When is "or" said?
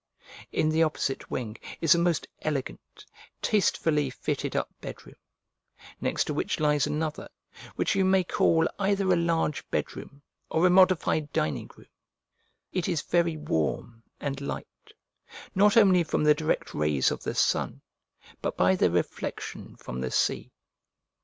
10.49-10.65